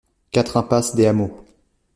[0.31, 1.45] quatre impasse des Hameaux